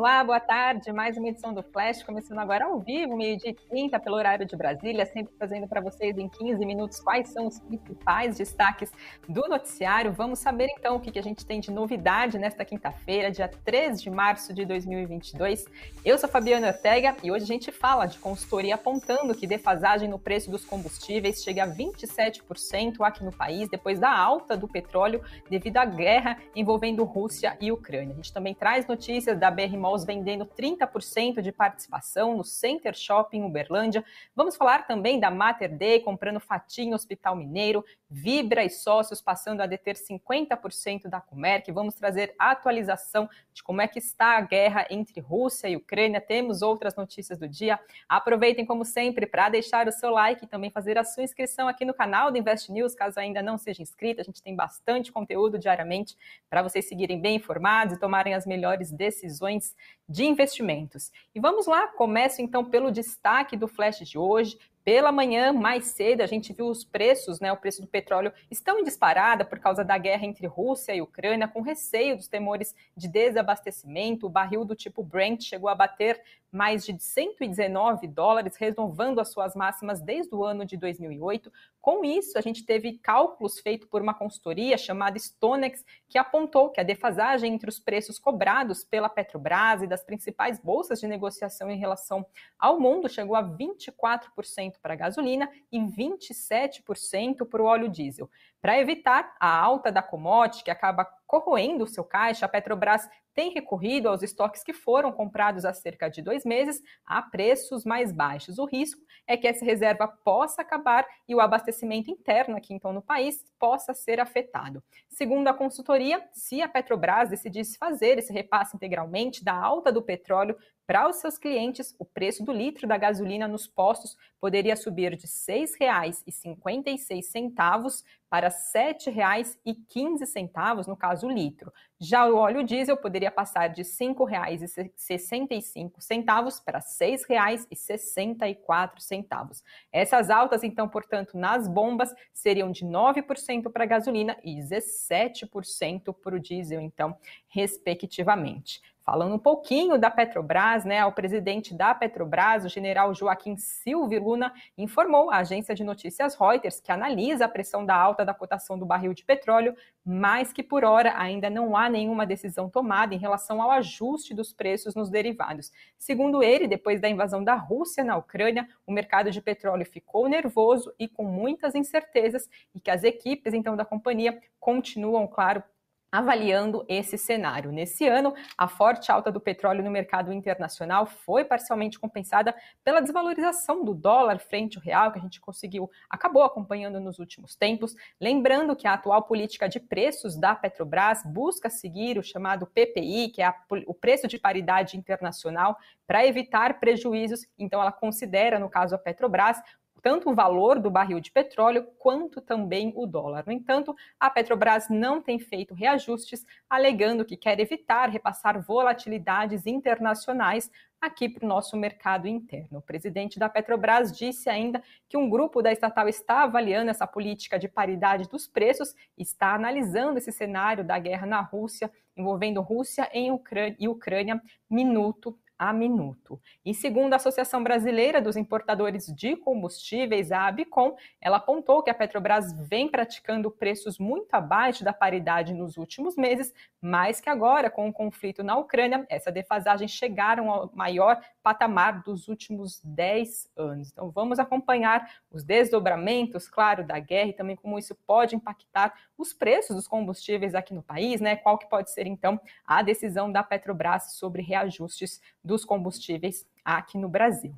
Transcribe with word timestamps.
Olá, 0.00 0.24
boa 0.24 0.40
tarde. 0.40 0.90
Mais 0.94 1.18
uma 1.18 1.28
edição 1.28 1.52
do 1.52 1.62
Flash, 1.62 2.02
começando 2.02 2.38
agora 2.38 2.64
ao 2.64 2.80
vivo, 2.80 3.14
meio-dia 3.18 3.54
30, 3.68 4.00
pelo 4.00 4.16
horário 4.16 4.46
de 4.46 4.56
Brasília, 4.56 5.04
sempre 5.04 5.34
trazendo 5.36 5.68
para 5.68 5.82
vocês 5.82 6.16
em 6.16 6.26
15 6.26 6.64
minutos 6.64 6.98
quais 7.00 7.28
são 7.28 7.46
os 7.46 7.60
principais 7.60 8.38
destaques 8.38 8.90
do 9.28 9.46
noticiário. 9.46 10.10
Vamos 10.10 10.38
saber 10.38 10.68
então 10.70 10.96
o 10.96 11.00
que, 11.00 11.12
que 11.12 11.18
a 11.18 11.22
gente 11.22 11.44
tem 11.44 11.60
de 11.60 11.70
novidade 11.70 12.38
nesta 12.38 12.64
quinta-feira, 12.64 13.30
dia 13.30 13.46
3 13.46 14.00
de 14.00 14.08
março 14.08 14.54
de 14.54 14.64
2022. 14.64 15.66
Eu 16.02 16.16
sou 16.16 16.30
Fabiana 16.30 16.68
Ortega 16.68 17.14
e 17.22 17.30
hoje 17.30 17.44
a 17.44 17.48
gente 17.48 17.70
fala 17.70 18.06
de 18.06 18.18
consultoria 18.18 18.76
apontando 18.76 19.34
que 19.34 19.46
defasagem 19.46 20.08
no 20.08 20.18
preço 20.18 20.50
dos 20.50 20.64
combustíveis 20.64 21.42
chega 21.42 21.64
a 21.64 21.68
27% 21.68 23.02
aqui 23.02 23.22
no 23.22 23.32
país, 23.32 23.68
depois 23.68 23.98
da 23.98 24.10
alta 24.10 24.56
do 24.56 24.66
petróleo 24.66 25.22
devido 25.50 25.76
à 25.76 25.84
guerra 25.84 26.38
envolvendo 26.56 27.04
Rússia 27.04 27.54
e 27.60 27.70
Ucrânia. 27.70 28.14
A 28.14 28.16
gente 28.16 28.32
também 28.32 28.54
traz 28.54 28.86
notícias 28.86 29.38
da 29.38 29.50
BR 29.50 29.76
Malls 29.90 30.04
vendendo 30.04 30.46
30% 30.46 31.42
de 31.42 31.50
participação 31.50 32.36
no 32.36 32.44
Center 32.44 32.94
Shopping 32.94 33.42
Uberlândia. 33.42 34.04
Vamos 34.34 34.56
falar 34.56 34.86
também 34.86 35.18
da 35.18 35.30
Mater 35.30 35.76
Day 35.76 36.00
comprando 36.00 36.38
fatinho 36.38 36.94
Hospital 36.94 37.34
Mineiro, 37.34 37.84
Vibra 38.10 38.64
e 38.64 38.68
sócios 38.68 39.22
passando 39.22 39.60
a 39.60 39.66
deter 39.66 39.94
50% 39.94 41.06
da 41.08 41.20
Comerc. 41.20 41.70
Vamos 41.70 41.94
trazer 41.94 42.34
atualização 42.36 43.28
de 43.52 43.62
como 43.62 43.80
é 43.80 43.86
que 43.86 44.00
está 44.00 44.36
a 44.36 44.40
guerra 44.40 44.84
entre 44.90 45.20
Rússia 45.20 45.68
e 45.68 45.76
Ucrânia. 45.76 46.20
Temos 46.20 46.60
outras 46.60 46.96
notícias 46.96 47.38
do 47.38 47.48
dia. 47.48 47.78
Aproveitem 48.08 48.66
como 48.66 48.84
sempre 48.84 49.26
para 49.26 49.48
deixar 49.48 49.86
o 49.86 49.92
seu 49.92 50.10
like 50.10 50.44
e 50.44 50.48
também 50.48 50.70
fazer 50.70 50.98
a 50.98 51.04
sua 51.04 51.22
inscrição 51.22 51.68
aqui 51.68 51.84
no 51.84 51.94
canal 51.94 52.32
do 52.32 52.38
Invest 52.38 52.72
News, 52.72 52.96
caso 52.96 53.20
ainda 53.20 53.40
não 53.42 53.56
seja 53.56 53.80
inscrito. 53.80 54.20
A 54.20 54.24
gente 54.24 54.42
tem 54.42 54.56
bastante 54.56 55.12
conteúdo 55.12 55.56
diariamente 55.56 56.16
para 56.48 56.62
vocês 56.62 56.88
seguirem 56.88 57.20
bem 57.20 57.36
informados 57.36 57.94
e 57.94 58.00
tomarem 58.00 58.34
as 58.34 58.44
melhores 58.44 58.90
decisões 58.90 59.76
de 60.08 60.24
investimentos. 60.24 61.12
E 61.32 61.38
vamos 61.38 61.68
lá, 61.68 61.86
começo 61.86 62.42
então 62.42 62.64
pelo 62.64 62.90
destaque 62.90 63.56
do 63.56 63.68
flash 63.68 64.00
de 64.00 64.18
hoje. 64.18 64.58
Pela 64.92 65.12
manhã, 65.12 65.52
mais 65.52 65.84
cedo, 65.84 66.20
a 66.20 66.26
gente 66.26 66.52
viu 66.52 66.66
os 66.66 66.82
preços, 66.82 67.38
né? 67.38 67.52
O 67.52 67.56
preço 67.56 67.80
do 67.80 67.86
petróleo 67.86 68.32
estão 68.50 68.80
em 68.80 68.82
disparada 68.82 69.44
por 69.44 69.60
causa 69.60 69.84
da 69.84 69.96
guerra 69.96 70.26
entre 70.26 70.48
Rússia 70.48 70.92
e 70.92 71.00
Ucrânia, 71.00 71.46
com 71.46 71.60
receio 71.60 72.16
dos 72.16 72.26
temores 72.26 72.74
de 72.96 73.06
desabastecimento. 73.06 74.26
O 74.26 74.28
barril 74.28 74.64
do 74.64 74.74
tipo 74.74 75.04
Brent 75.04 75.42
chegou 75.42 75.68
a 75.70 75.76
bater 75.76 76.20
mais 76.50 76.84
de 76.84 76.98
119 76.98 78.08
dólares, 78.08 78.56
renovando 78.56 79.20
as 79.20 79.30
suas 79.30 79.54
máximas 79.54 80.00
desde 80.00 80.34
o 80.34 80.44
ano 80.44 80.64
de 80.64 80.76
2008. 80.76 81.52
Com 81.80 82.04
isso, 82.04 82.36
a 82.36 82.42
gente 82.42 82.64
teve 82.64 82.98
cálculos 82.98 83.58
feitos 83.58 83.88
por 83.88 84.02
uma 84.02 84.12
consultoria 84.12 84.76
chamada 84.76 85.18
Stonex, 85.18 85.82
que 86.08 86.18
apontou 86.18 86.68
que 86.68 86.78
a 86.78 86.84
defasagem 86.84 87.54
entre 87.54 87.70
os 87.70 87.78
preços 87.78 88.18
cobrados 88.18 88.84
pela 88.84 89.08
Petrobras 89.08 89.82
e 89.82 89.86
das 89.86 90.04
principais 90.04 90.58
bolsas 90.58 91.00
de 91.00 91.06
negociação 91.06 91.70
em 91.70 91.78
relação 91.78 92.26
ao 92.58 92.78
mundo 92.78 93.08
chegou 93.08 93.34
a 93.34 93.42
24% 93.42 94.74
para 94.82 94.92
a 94.92 94.96
gasolina 94.96 95.50
e 95.72 95.78
27% 95.78 97.46
para 97.48 97.62
o 97.62 97.66
óleo 97.66 97.88
diesel. 97.88 98.28
Para 98.60 98.78
evitar 98.78 99.34
a 99.40 99.58
alta 99.58 99.90
da 99.90 100.02
commodity, 100.02 100.64
que 100.64 100.70
acaba 100.70 101.06
corroendo 101.26 101.84
o 101.84 101.88
seu 101.88 102.04
caixa, 102.04 102.44
a 102.44 102.48
Petrobras 102.48 103.08
tem 103.32 103.52
recorrido 103.52 104.08
aos 104.08 104.22
estoques 104.22 104.62
que 104.62 104.74
foram 104.74 105.10
comprados 105.12 105.64
há 105.64 105.72
cerca 105.72 106.10
de 106.10 106.20
dois 106.20 106.44
meses 106.44 106.82
a 107.06 107.22
preços 107.22 107.86
mais 107.86 108.12
baixos. 108.12 108.58
O 108.58 108.66
risco 108.66 109.00
é 109.26 109.34
que 109.34 109.46
essa 109.46 109.64
reserva 109.64 110.06
possa 110.08 110.60
acabar 110.60 111.06
e 111.26 111.34
o 111.34 111.40
abastecimento 111.40 112.10
interno 112.10 112.56
aqui 112.56 112.74
então 112.74 112.92
no 112.92 113.00
país 113.00 113.42
possa 113.58 113.94
ser 113.94 114.20
afetado. 114.20 114.82
Segundo 115.08 115.48
a 115.48 115.54
consultoria, 115.54 116.22
se 116.32 116.60
a 116.60 116.68
Petrobras 116.68 117.30
decidisse 117.30 117.78
fazer 117.78 118.18
esse 118.18 118.32
repasse 118.32 118.76
integralmente 118.76 119.42
da 119.42 119.54
alta 119.54 119.90
do 119.90 120.02
petróleo 120.02 120.58
para 120.90 121.08
os 121.08 121.20
seus 121.20 121.38
clientes, 121.38 121.94
o 122.00 122.04
preço 122.04 122.44
do 122.44 122.50
litro 122.50 122.88
da 122.88 122.98
gasolina 122.98 123.46
nos 123.46 123.68
postos 123.68 124.16
poderia 124.40 124.74
subir 124.74 125.14
de 125.14 125.24
R$ 125.24 125.30
6,56 125.78 128.02
para 128.28 128.48
R$ 128.48 128.54
7,15, 128.74 130.88
no 130.88 130.96
caso 130.96 131.28
o 131.28 131.30
litro. 131.30 131.72
Já 132.00 132.26
o 132.26 132.34
óleo 132.34 132.64
diesel 132.64 132.96
poderia 132.96 133.30
passar 133.30 133.68
de 133.68 133.82
R$ 133.82 133.88
5,65 133.88 136.64
para 136.64 136.78
R$ 136.78 136.84
6,64. 136.84 139.62
Essas 139.92 140.28
altas, 140.28 140.64
então, 140.64 140.88
portanto, 140.88 141.38
nas 141.38 141.68
bombas 141.68 142.12
seriam 142.34 142.68
de 142.68 142.84
9% 142.84 143.70
para 143.70 143.84
a 143.84 143.86
gasolina 143.86 144.36
e 144.42 144.56
17% 144.56 146.12
para 146.20 146.34
o 146.34 146.40
diesel, 146.40 146.80
então, 146.80 147.16
respectivamente. 147.46 148.82
Falando 149.02 149.34
um 149.34 149.38
pouquinho 149.38 149.98
da 149.98 150.10
Petrobras, 150.10 150.84
né, 150.84 151.04
o 151.04 151.12
presidente 151.12 151.74
da 151.74 151.94
Petrobras, 151.94 152.64
o 152.64 152.68
general 152.68 153.14
Joaquim 153.14 153.56
Silva 153.56 154.18
Luna, 154.18 154.52
informou 154.76 155.30
à 155.30 155.38
agência 155.38 155.74
de 155.74 155.82
notícias 155.82 156.34
Reuters 156.34 156.80
que 156.80 156.92
analisa 156.92 157.46
a 157.46 157.48
pressão 157.48 157.84
da 157.84 157.94
alta 157.94 158.24
da 158.24 158.34
cotação 158.34 158.78
do 158.78 158.84
barril 158.84 159.14
de 159.14 159.24
petróleo, 159.24 159.74
mas 160.04 160.52
que 160.52 160.62
por 160.62 160.84
hora 160.84 161.14
ainda 161.16 161.48
não 161.48 161.76
há 161.76 161.88
nenhuma 161.88 162.26
decisão 162.26 162.68
tomada 162.68 163.14
em 163.14 163.18
relação 163.18 163.62
ao 163.62 163.70
ajuste 163.70 164.34
dos 164.34 164.52
preços 164.52 164.94
nos 164.94 165.08
derivados. 165.08 165.72
Segundo 165.98 166.42
ele, 166.42 166.68
depois 166.68 167.00
da 167.00 167.08
invasão 167.08 167.42
da 167.42 167.54
Rússia 167.54 168.04
na 168.04 168.16
Ucrânia, 168.16 168.68
o 168.86 168.92
mercado 168.92 169.30
de 169.30 169.40
petróleo 169.40 169.86
ficou 169.86 170.28
nervoso 170.28 170.92
e 170.98 171.08
com 171.08 171.24
muitas 171.24 171.74
incertezas 171.74 172.48
e 172.74 172.80
que 172.80 172.90
as 172.90 173.02
equipes 173.02 173.54
então 173.54 173.76
da 173.76 173.84
companhia 173.84 174.38
continuam, 174.58 175.26
claro, 175.26 175.62
avaliando 176.10 176.84
esse 176.88 177.16
cenário. 177.16 177.70
Nesse 177.70 178.06
ano, 178.06 178.34
a 178.56 178.66
forte 178.66 179.12
alta 179.12 179.30
do 179.30 179.40
petróleo 179.40 179.84
no 179.84 179.90
mercado 179.90 180.32
internacional 180.32 181.06
foi 181.06 181.44
parcialmente 181.44 181.98
compensada 181.98 182.54
pela 182.84 183.00
desvalorização 183.00 183.84
do 183.84 183.94
dólar 183.94 184.38
frente 184.40 184.76
ao 184.76 184.82
real, 184.82 185.12
que 185.12 185.18
a 185.18 185.22
gente 185.22 185.40
conseguiu, 185.40 185.90
acabou 186.08 186.42
acompanhando 186.42 187.00
nos 187.00 187.18
últimos 187.18 187.54
tempos. 187.54 187.94
Lembrando 188.20 188.74
que 188.74 188.86
a 188.86 188.94
atual 188.94 189.22
política 189.22 189.68
de 189.68 189.78
preços 189.78 190.36
da 190.36 190.54
Petrobras 190.54 191.22
busca 191.24 191.70
seguir 191.70 192.18
o 192.18 192.22
chamado 192.22 192.66
PPI, 192.66 193.28
que 193.28 193.42
é 193.42 193.46
a, 193.46 193.54
o 193.86 193.94
preço 193.94 194.26
de 194.26 194.38
paridade 194.38 194.96
internacional, 194.96 195.76
para 196.06 196.26
evitar 196.26 196.80
prejuízos. 196.80 197.46
Então, 197.58 197.80
ela 197.80 197.92
considera, 197.92 198.58
no 198.58 198.68
caso 198.68 198.94
a 198.94 198.98
Petrobras, 198.98 199.60
tanto 200.00 200.30
o 200.30 200.34
valor 200.34 200.78
do 200.78 200.90
barril 200.90 201.20
de 201.20 201.30
petróleo 201.30 201.86
quanto 201.98 202.40
também 202.40 202.92
o 202.96 203.06
dólar. 203.06 203.44
No 203.46 203.52
entanto, 203.52 203.94
a 204.18 204.30
Petrobras 204.30 204.88
não 204.88 205.20
tem 205.20 205.38
feito 205.38 205.74
reajustes, 205.74 206.44
alegando 206.68 207.24
que 207.24 207.36
quer 207.36 207.60
evitar 207.60 208.08
repassar 208.08 208.60
volatilidades 208.60 209.66
internacionais 209.66 210.70
aqui 211.00 211.28
para 211.28 211.44
o 211.44 211.48
nosso 211.48 211.76
mercado 211.76 212.28
interno. 212.28 212.78
O 212.78 212.82
presidente 212.82 213.38
da 213.38 213.48
Petrobras 213.48 214.12
disse 214.12 214.50
ainda 214.50 214.82
que 215.08 215.16
um 215.16 215.30
grupo 215.30 215.62
da 215.62 215.72
estatal 215.72 216.08
está 216.08 216.42
avaliando 216.42 216.90
essa 216.90 217.06
política 217.06 217.58
de 217.58 217.68
paridade 217.68 218.28
dos 218.28 218.46
preços, 218.46 218.94
está 219.16 219.54
analisando 219.54 220.18
esse 220.18 220.30
cenário 220.30 220.84
da 220.84 220.98
guerra 220.98 221.26
na 221.26 221.40
Rússia, 221.40 221.90
envolvendo 222.16 222.60
Rússia 222.60 223.08
e 223.14 223.88
Ucrânia, 223.88 224.40
minuto 224.68 225.38
a 225.60 225.74
minuto. 225.74 226.40
E 226.64 226.72
segundo 226.72 227.12
a 227.12 227.16
Associação 227.16 227.62
Brasileira 227.62 228.18
dos 228.18 228.34
Importadores 228.34 229.14
de 229.14 229.36
Combustíveis, 229.36 230.32
a 230.32 230.46
Abicom, 230.46 230.96
ela 231.20 231.36
apontou 231.36 231.82
que 231.82 231.90
a 231.90 231.94
Petrobras 231.94 232.50
vem 232.66 232.88
praticando 232.88 233.50
preços 233.50 233.98
muito 233.98 234.32
abaixo 234.32 234.82
da 234.82 234.94
paridade 234.94 235.52
nos 235.52 235.76
últimos 235.76 236.16
meses, 236.16 236.54
mas 236.80 237.20
que 237.20 237.28
agora, 237.28 237.68
com 237.68 237.86
o 237.86 237.92
conflito 237.92 238.42
na 238.42 238.56
Ucrânia, 238.56 239.04
essa 239.10 239.30
defasagem 239.30 239.86
chegaram 239.86 240.50
ao 240.50 240.70
maior 240.72 241.20
patamar 241.42 242.02
dos 242.02 242.26
últimos 242.26 242.80
10 242.82 243.50
anos. 243.54 243.90
Então 243.90 244.10
vamos 244.10 244.38
acompanhar 244.38 245.10
os 245.30 245.44
desdobramentos, 245.44 246.48
claro, 246.48 246.86
da 246.86 246.98
guerra 246.98 247.28
e 247.28 247.34
também 247.34 247.54
como 247.54 247.78
isso 247.78 247.94
pode 248.06 248.34
impactar 248.34 248.94
os 249.18 249.34
preços 249.34 249.76
dos 249.76 249.86
combustíveis 249.86 250.54
aqui 250.54 250.72
no 250.72 250.82
país, 250.82 251.20
né? 251.20 251.36
Qual 251.36 251.58
que 251.58 251.68
pode 251.68 251.90
ser 251.90 252.06
então 252.06 252.40
a 252.66 252.80
decisão 252.80 253.30
da 253.30 253.42
Petrobras 253.42 254.14
sobre 254.14 254.40
reajustes 254.40 255.20
dos 255.50 255.64
combustíveis 255.64 256.46
aqui 256.64 256.96
no 256.96 257.08
Brasil. 257.08 257.52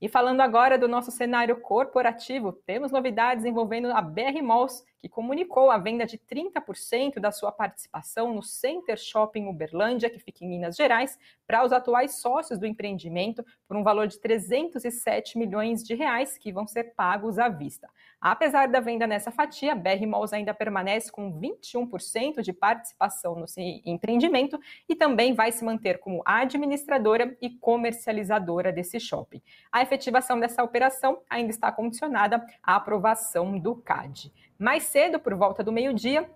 E 0.00 0.08
falando 0.08 0.42
agora 0.42 0.78
do 0.78 0.86
nosso 0.86 1.10
cenário 1.10 1.60
corporativo, 1.60 2.52
temos 2.52 2.92
novidades 2.92 3.44
envolvendo 3.44 3.90
a 3.90 4.02
BR 4.02 4.42
Malls, 4.42 4.84
que 5.02 5.08
comunicou 5.08 5.68
a 5.68 5.78
venda 5.78 6.06
de 6.06 6.16
30% 6.16 7.18
da 7.18 7.32
sua 7.32 7.50
participação 7.50 8.32
no 8.32 8.40
Center 8.40 8.96
Shopping 8.96 9.48
Uberlândia, 9.48 10.08
que 10.08 10.20
fica 10.20 10.44
em 10.44 10.48
Minas 10.48 10.76
Gerais, 10.76 11.18
para 11.44 11.64
os 11.64 11.72
atuais 11.72 12.20
sócios 12.20 12.56
do 12.56 12.66
empreendimento 12.66 13.44
por 13.66 13.76
um 13.76 13.82
valor 13.82 14.06
de 14.06 14.20
307 14.20 15.36
milhões 15.36 15.82
de 15.82 15.96
reais 15.96 16.38
que 16.38 16.52
vão 16.52 16.68
ser 16.68 16.94
pagos 16.94 17.36
à 17.36 17.48
vista. 17.48 17.90
Apesar 18.20 18.68
da 18.68 18.78
venda 18.78 19.04
nessa 19.04 19.32
fatia, 19.32 19.74
BR 19.74 20.06
Malls 20.06 20.32
ainda 20.32 20.54
permanece 20.54 21.10
com 21.10 21.36
21% 21.36 22.40
de 22.40 22.52
participação 22.52 23.34
no 23.34 23.46
empreendimento 23.84 24.56
e 24.88 24.94
também 24.94 25.34
vai 25.34 25.50
se 25.50 25.64
manter 25.64 25.98
como 25.98 26.22
administradora 26.24 27.36
e 27.42 27.50
comercializadora 27.50 28.70
desse 28.70 29.00
shopping. 29.00 29.42
A 29.72 29.82
efetivação 29.82 30.38
dessa 30.38 30.62
operação 30.62 31.20
ainda 31.28 31.50
está 31.50 31.72
condicionada 31.72 32.40
à 32.62 32.76
aprovação 32.76 33.58
do 33.58 33.74
CAD. 33.74 34.32
Mais 34.62 34.84
cedo, 34.84 35.18
por 35.18 35.34
volta 35.34 35.64
do 35.64 35.72
meio-dia, 35.72 36.30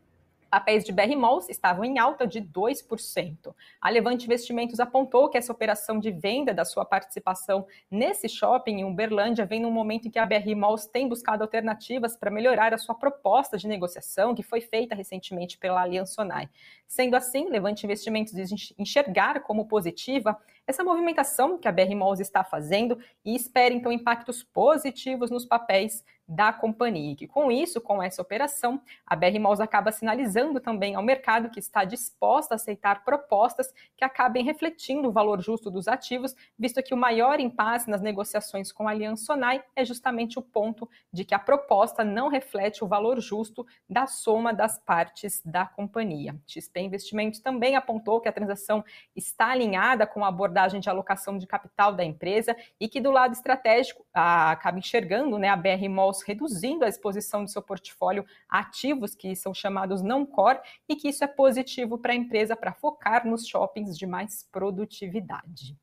Papéis 0.50 0.84
de 0.84 0.90
BR 0.93 1.14
Malls 1.17 1.49
estavam 1.49 1.84
em 1.84 1.99
alta 1.99 2.26
de 2.26 2.40
2%. 2.40 3.55
A 3.81 3.90
Levante 3.90 4.25
Investimentos 4.25 4.81
apontou 4.81 5.28
que 5.28 5.37
essa 5.37 5.52
operação 5.52 5.99
de 5.99 6.11
venda 6.11 6.55
da 6.55 6.64
sua 6.64 6.84
participação 6.84 7.67
nesse 7.90 8.28
shopping 8.28 8.78
em 8.78 8.84
Uberlândia 8.84 9.44
vem 9.44 9.61
num 9.61 9.70
momento 9.70 10.08
em 10.08 10.11
que 10.11 10.19
a 10.19 10.25
BR 10.25 10.56
Malls 10.56 10.87
tem 10.87 11.08
buscado 11.08 11.43
alternativas 11.43 12.17
para 12.17 12.31
melhorar 12.31 12.73
a 12.73 12.78
sua 12.78 12.94
proposta 12.94 13.58
de 13.58 13.69
negociação, 13.69 14.34
que 14.34 14.43
foi 14.43 14.61
feita 14.61 14.94
recentemente 14.94 15.58
pela 15.58 15.82
Aliança 15.82 16.14
Sonai. 16.14 16.49
Sendo 16.87 17.17
assim, 17.17 17.49
Levante 17.50 17.84
Investimentos 17.84 18.32
diz 18.32 18.50
enxergar 18.79 19.40
como 19.40 19.67
positiva 19.67 20.37
essa 20.67 20.82
movimentação 20.82 21.58
que 21.58 21.69
a 21.69 21.72
BR 21.72 21.94
Malls 21.94 22.20
está 22.20 22.43
fazendo 22.43 22.99
e 23.25 23.37
espera 23.37 23.75
então 23.75 23.93
impactos 23.93 24.43
positivos 24.43 25.31
nos 25.31 25.44
papéis 25.44 26.05
da 26.28 26.52
companhia. 26.52 27.12
E 27.12 27.17
que 27.17 27.26
com 27.26 27.50
isso, 27.50 27.81
com 27.81 28.02
essa 28.02 28.20
operação, 28.20 28.81
a 29.06 29.14
BR 29.14 29.38
Malls 29.38 29.61
acaba 29.61 29.93
sinalizando 29.93 30.61
também 30.61 30.94
ao 30.94 31.02
mercado 31.02 31.50
que 31.50 31.58
está 31.58 31.84
disposta 31.84 32.55
a 32.55 32.56
aceitar 32.56 33.05
propostas 33.05 33.73
que 33.96 34.05
acabem 34.05 34.44
refletindo 34.44 35.08
o 35.08 35.12
valor 35.12 35.40
justo 35.40 35.70
dos 35.70 35.88
ativos, 35.88 36.34
visto 36.58 36.82
que 36.82 36.94
o 36.94 36.96
maior 36.96 37.38
impasse 37.40 37.88
nas 37.88 38.00
negociações 38.00 38.73
com 38.73 38.88
a 38.88 38.90
Aliança 38.90 39.25
Sonai 39.25 39.62
é 39.75 39.84
justamente 39.84 40.38
o 40.38 40.43
ponto 40.43 40.88
de 41.12 41.25
que 41.25 41.34
a 41.34 41.38
proposta 41.38 42.05
não 42.05 42.29
reflete 42.29 42.82
o 42.82 42.87
valor 42.87 43.20
justo 43.20 43.67
da 43.88 44.06
soma 44.06 44.52
das 44.52 44.79
partes 44.79 45.43
da 45.44 45.67
companhia. 45.67 46.37
XP 46.46 46.81
Investimentos 46.81 47.40
também 47.40 47.76
apontou 47.76 48.20
que 48.20 48.29
a 48.29 48.32
transação 48.32 48.84
está 49.14 49.49
alinhada 49.49 50.06
com 50.06 50.25
a 50.25 50.29
abordagem 50.29 50.81
de 50.81 50.88
alocação 50.88 51.38
de 51.38 51.46
capital 51.46 51.93
da 51.93 52.05
empresa 52.05 52.56
e 52.81 52.88
que 52.88 53.00
do 53.00 53.11
lado 53.11 53.32
estratégico 53.32 54.05
acaba 54.12 54.79
enxergando 54.79 55.38
né, 55.38 55.49
a 55.49 55.56
BR 55.56 55.88
Malls 55.88 56.16
reduzindo 56.23 56.85
a 56.85 56.89
exposição 56.89 57.45
do 57.45 57.51
seu 57.51 57.63
portfólio 57.63 58.25
a 58.49 58.61
ativos 58.61 59.15
que 59.15 59.35
são 59.35 59.53
chamados 59.55 60.03
não 60.03 60.27
core 60.27 60.61
e 60.89 60.97
que 60.97 61.09
isso 61.09 61.25
é 61.25 61.27
positivo 61.27 61.99
para 61.99 62.13
a 62.13 62.17
empresa 62.17 62.57
para 62.57 62.73
focar 62.73 63.27
nos 63.27 63.47
shoppings 63.47 63.97
de 63.97 64.07
mais 64.07 64.43
produtividade. 64.51 65.77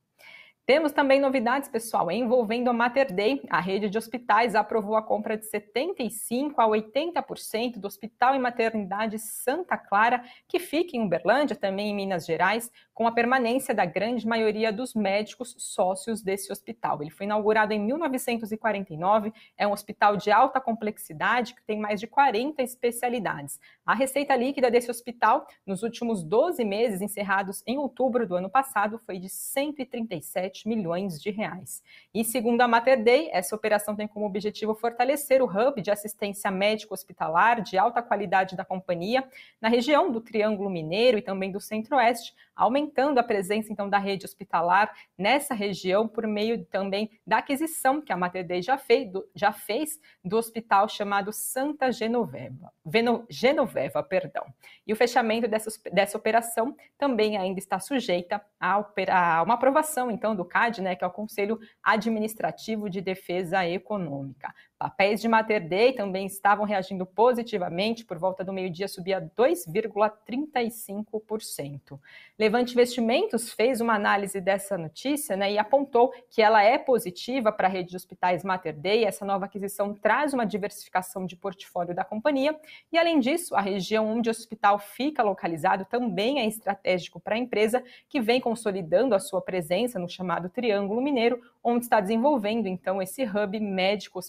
Temos 0.66 0.94
também 0.94 1.20
novidades, 1.20 1.68
pessoal, 1.68 2.10
envolvendo 2.10 2.70
a 2.70 2.74
Mater 2.74 3.14
Dei. 3.14 3.42
A 3.50 3.60
rede 3.60 3.90
de 3.90 3.98
hospitais 3.98 4.56
aprovou 4.56 4.96
a 4.96 5.02
compra 5.02 5.36
de 5.36 5.46
75% 5.46 6.54
a 6.56 6.66
80% 6.66 7.80
do 7.80 7.86
Hospital 7.86 8.34
e 8.34 8.40
Maternidade 8.40 9.20
Santa 9.20 9.78
Clara, 9.78 10.24
que 10.48 10.60
fica 10.60 10.96
em 10.96 11.04
Uberlândia, 11.04 11.54
também 11.54 11.90
em 11.90 11.94
Minas 11.94 12.26
Gerais, 12.26 12.72
com 12.94 13.08
a 13.08 13.12
permanência 13.12 13.74
da 13.74 13.86
grande 13.86 14.28
maioria 14.28 14.72
dos 14.72 14.94
médicos 14.94 15.56
sócios 15.58 16.22
desse 16.22 16.52
hospital. 16.52 17.02
Ele 17.02 17.10
foi 17.10 17.26
inaugurado 17.26 17.74
em 17.74 17.80
1949, 17.80 19.34
é 19.58 19.68
um 19.68 19.72
hospital 19.72 20.16
de 20.16 20.32
alta 20.32 20.62
complexidade 20.62 21.56
que 21.56 21.64
tem 21.64 21.80
mais 21.80 22.00
de 22.00 22.08
40 22.08 22.62
especialidades. 22.62 23.60
A 23.86 23.96
receita 23.96 24.36
líquida 24.36 24.70
desse 24.70 24.92
hospital, 24.92 25.48
nos 25.66 25.82
últimos 25.82 26.24
12 26.24 26.64
meses, 26.64 27.02
encerrados 27.02 27.64
em 27.66 27.78
outubro 27.78 28.28
do 28.28 28.36
ano 28.36 28.50
passado, 28.50 29.00
foi 29.00 29.18
de 29.18 29.28
137 29.28 30.68
milhões 30.68 31.20
de 31.20 31.32
reais. 31.32 31.82
E 32.14 32.24
segundo 32.24 32.62
a 32.62 32.68
Mater 32.68 33.04
Dei, 33.04 33.30
essa 33.32 33.56
operação 33.56 33.96
tem 33.96 34.08
como 34.08 34.26
objetivo 34.26 34.76
fortalecer 34.76 35.42
o 35.42 35.46
hub 35.46 35.82
de 35.82 35.90
assistência 35.90 36.52
médico-hospitalar 36.52 37.62
de 37.62 37.78
alta 37.78 38.02
qualidade 38.02 38.56
da 38.56 38.64
companhia 38.64 39.28
na 39.60 39.68
região 39.68 40.12
do 40.12 40.22
Triângulo 40.22 40.70
Mineiro 40.70 41.18
e 41.18 41.22
também 41.22 41.52
do 41.52 41.60
Centro-Oeste, 41.60 42.36
aumentando 42.56 43.20
a 43.20 43.24
presença 43.24 43.72
então 43.72 43.90
da 43.90 43.98
rede 43.98 44.26
hospitalar 44.26 44.94
nessa 45.18 45.54
região 45.54 46.08
por 46.08 46.28
meio 46.28 46.66
também 46.66 47.10
da 47.26 47.38
aquisição 47.38 48.02
que 48.02 48.12
a 48.12 48.18
Mater 48.18 48.46
Dei 48.46 48.62
já 48.62 48.78
fez, 48.78 49.12
do, 49.12 49.28
já 49.36 49.52
fez 49.52 50.00
do 50.24 50.38
hospital 50.38 50.88
chamado 50.88 51.32
Santa 51.32 51.92
Genoveva, 51.92 52.72
Veno, 52.86 53.26
Genoveva, 53.30 54.04
perdão. 54.04 54.46
E 54.86 54.94
o 54.94 54.96
fechamento 54.96 55.48
dessa, 55.48 55.70
dessa 55.92 56.18
operação 56.18 56.76
também 56.98 57.38
ainda 57.38 57.60
está 57.60 57.80
sujeita 57.80 58.42
a, 58.60 58.84
a 59.10 59.44
uma 59.44 59.54
aprovação 59.56 60.12
então 60.12 60.36
do 60.36 60.46
CAD, 60.46 60.82
né, 60.82 60.96
que 60.96 61.04
é 61.04 61.08
o 61.08 61.12
Conselho 61.12 61.60
Administrativo 61.82 62.90
de 62.90 63.02
Defesa 63.02 63.66
Econômica. 63.68 64.54
Papéis 64.84 65.22
de 65.22 65.30
Mater 65.30 65.66
Dei 65.66 65.94
também 65.94 66.26
estavam 66.26 66.66
reagindo 66.66 67.06
positivamente, 67.06 68.04
por 68.04 68.18
volta 68.18 68.44
do 68.44 68.52
meio-dia 68.52 68.90
subia 68.90 69.22
2,35%. 69.38 71.98
Levante 72.38 72.74
Investimentos 72.74 73.54
fez 73.54 73.80
uma 73.80 73.94
análise 73.94 74.42
dessa 74.42 74.78
notícia 74.78 75.38
né, 75.38 75.54
e 75.54 75.58
apontou 75.58 76.12
que 76.30 76.42
ela 76.42 76.62
é 76.62 76.78
positiva 76.78 77.50
para 77.50 77.70
a 77.70 77.72
rede 77.72 77.92
de 77.92 77.96
hospitais 77.96 78.44
Mater 78.44 78.76
Dei. 78.76 79.06
Essa 79.06 79.24
nova 79.24 79.46
aquisição 79.46 79.94
traz 79.94 80.34
uma 80.34 80.46
diversificação 80.46 81.26
de 81.26 81.38
portfólio 81.38 81.96
da 81.96 82.04
companhia 82.04 82.54
e, 82.92 82.98
além 82.98 83.22
disso, 83.22 83.56
a 83.56 83.62
região 83.62 84.10
onde 84.10 84.28
o 84.28 84.32
hospital 84.32 84.80
fica 84.80 85.24
localizado 85.24 85.86
também 85.86 86.42
é 86.42 86.46
estratégico 86.46 87.22
para 87.22 87.36
a 87.36 87.40
empresa, 87.40 87.82
que 88.10 88.20
vem 88.20 88.42
consolidando 88.42 89.16
a 89.16 89.20
sua 89.20 89.42
presença 89.42 89.98
no 89.98 90.10
chamado 90.10 90.50
Triângulo 90.50 91.02
Mineiro, 91.02 91.42
onde 91.64 91.86
está 91.86 92.02
desenvolvendo 92.02 92.68
então 92.68 93.02
esse 93.02 93.24
hub 93.24 93.58
médico 93.62 94.20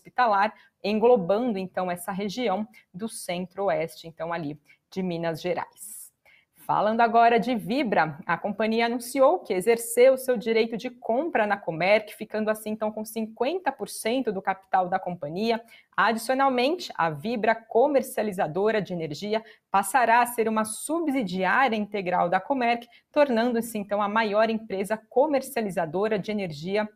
hospitalar, 0.45 0.55
englobando 0.83 1.59
então 1.59 1.91
essa 1.91 2.13
região 2.13 2.67
do 2.93 3.09
centro-oeste, 3.09 4.07
então 4.07 4.33
ali 4.33 4.61
de 4.91 5.03
Minas 5.03 5.41
Gerais. 5.41 6.05
Falando 6.67 7.03
agora 7.03 7.39
de 7.39 7.55
Vibra, 7.55 8.19
a 8.25 8.39
companhia 8.39 8.87
anunciou 8.87 9.41
que 9.41 9.53
exerceu 9.53 10.17
seu 10.17 10.35
direito 10.35 10.79
de 10.79 10.89
compra 10.89 11.47
na 11.47 11.59
Comerc, 11.59 12.15
ficando 12.17 12.49
assim 12.49 12.71
então 12.71 12.91
com 12.91 13.03
50% 13.03 14.33
do 14.33 14.41
capital 14.41 14.89
da 14.89 14.99
companhia. 14.99 15.63
Adicionalmente, 15.95 16.91
a 16.97 17.11
Vibra 17.11 17.55
comercializadora 17.55 18.81
de 18.81 18.95
energia 18.95 19.45
passará 19.71 20.23
a 20.23 20.27
ser 20.27 20.49
uma 20.49 20.65
subsidiária 20.65 21.77
integral 21.77 22.31
da 22.31 22.41
Comerc, 22.41 22.89
tornando-se 23.13 23.77
então 23.77 24.01
a 24.01 24.09
maior 24.09 24.49
empresa 24.49 24.97
comercializadora 24.97 26.19
de 26.19 26.31
energia 26.31 26.89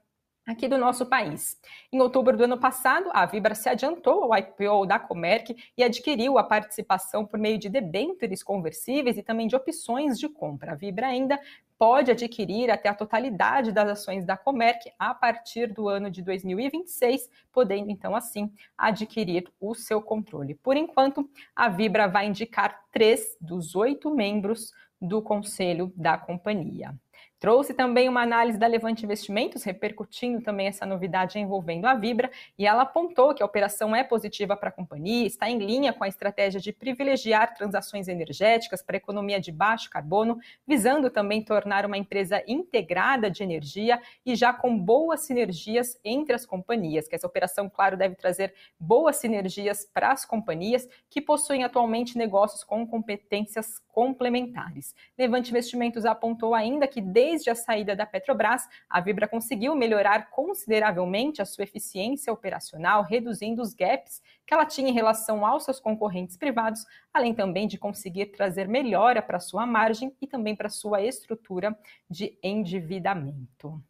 aqui 0.49 0.67
do 0.67 0.79
nosso 0.79 1.05
país. 1.05 1.61
Em 1.93 2.01
outubro 2.01 2.35
do 2.35 2.45
ano 2.45 2.59
passado, 2.59 3.11
a 3.13 3.27
Vibra 3.27 3.55
se 3.55 3.69
adiantou 3.69 4.25
ao 4.25 4.39
IPO 4.39 4.87
da 4.87 4.99
Comerc 4.99 5.55
e 5.77 5.85
adquiriu 5.85 6.39
a 6.39 6.43
participação 6.43 7.27
por 7.27 7.39
meio 7.39 7.59
de 7.59 7.69
debêntures 7.69 8.43
conversíveis 8.43 9.19
e 9.19 9.23
também 9.23 9.47
de 9.47 9.55
opções 9.55 10.19
de 10.19 10.27
compra. 10.27 10.73
A 10.73 10.75
Vibra 10.75 11.09
ainda 11.09 11.39
pode 11.79 12.11
adquirir 12.11 12.71
até 12.71 12.89
a 12.89 12.95
totalidade 12.95 13.73
das 13.73 13.91
ações 13.91 14.25
da 14.25 14.39
Comerc 14.39 14.91
a 14.99 15.15
partir 15.15 15.73
do 15.73 15.87
ano 15.87 16.11
de 16.11 16.23
2026, 16.23 17.29
podendo 17.53 17.91
então 17.91 18.17
assim 18.17 18.51
adquirir 18.77 19.45
o 19.61 19.75
seu 19.75 20.01
controle. 20.01 20.55
Por 20.55 20.79
enquanto, 20.79 21.29
a 21.55 21.69
Vibra 21.69 22.09
vai 22.09 22.27
indicar 22.27 22.85
três 22.91 23.37
dos 23.39 23.77
oito 23.77 24.11
membros 24.11 24.73
do 25.01 25.21
conselho 25.21 25.93
da 25.95 26.17
companhia. 26.17 26.95
Trouxe 27.41 27.73
também 27.73 28.09
uma 28.09 28.23
análise 28.23 28.59
da 28.59 28.67
Levante 28.67 29.05
Investimentos, 29.05 29.63
repercutindo 29.63 30.43
também 30.43 30.67
essa 30.67 30.85
novidade 30.85 31.39
envolvendo 31.39 31.87
a 31.87 31.95
Vibra, 31.95 32.29
e 32.59 32.67
ela 32.67 32.83
apontou 32.83 33.33
que 33.33 33.45
a 33.45 33.47
operação 33.47 33.95
é 33.95 34.03
positiva 34.03 34.57
para 34.57 34.71
a 34.71 34.73
companhia, 34.73 35.25
está 35.25 35.49
em 35.49 35.59
linha 35.59 35.93
com 35.93 36.03
a 36.03 36.09
estratégia 36.09 36.61
de 36.61 36.73
privilegiar 36.73 37.55
transações 37.55 38.09
energéticas 38.09 38.83
para 38.83 38.97
economia 38.97 39.41
de 39.41 39.53
baixo 39.53 39.89
carbono, 39.89 40.41
visando 40.67 41.11
também 41.11 41.41
tornar 41.41 41.87
uma 41.87 41.97
empresa 41.97 42.43
integrada 42.45 43.31
de 43.31 43.45
energia 43.45 44.03
e 44.27 44.35
já 44.35 44.53
com 44.53 44.77
boas 44.77 45.21
sinergias 45.21 45.97
entre 46.05 46.35
as 46.35 46.45
companhias, 46.45 47.07
que 47.07 47.15
essa 47.15 47.27
operação, 47.27 47.71
claro, 47.71 47.97
deve 47.97 48.17
trazer 48.17 48.53
boas 48.81 49.15
sinergias 49.15 49.89
para 49.95 50.11
as 50.11 50.25
companhias 50.25 50.89
que 51.09 51.21
possuem 51.21 51.63
atualmente 51.63 52.19
negócios 52.19 52.65
com 52.65 52.85
competências 52.85 53.79
complementares. 53.99 54.95
Levante 55.19 55.51
Investimentos 55.51 56.05
apontou 56.05 56.55
ainda 56.55 56.87
que 56.87 57.01
desde 57.01 57.51
a 57.51 57.55
saída 57.57 57.97
da 57.97 58.07
Petrobras, 58.07 58.63
a 58.89 59.01
Vibra 59.01 59.27
conseguiu 59.27 59.75
melhorar 59.75 60.31
consideravelmente 60.31 61.43
a 61.43 61.45
sua 61.45 61.65
eficiência 61.65 62.33
operacional, 62.33 63.03
reduzindo 63.03 63.61
os 63.61 63.75
gaps 63.75 64.23
que 64.47 64.55
ela 64.55 64.65
tinha 64.65 64.89
em 64.89 64.95
relação 64.95 65.45
aos 65.45 65.65
seus 65.65 65.81
concorrentes 65.81 66.37
privados, 66.37 66.87
além 67.13 67.35
também 67.35 67.67
de 67.67 67.77
conseguir 67.77 68.27
trazer 68.27 68.69
melhora 68.69 69.21
para 69.21 69.41
sua 69.41 69.67
margem 69.67 70.15
e 70.23 70.29
também 70.29 70.55
para 70.55 70.69
sua 70.69 71.03
estrutura 71.03 71.77
de 72.09 72.39
endividamento. 72.41 73.83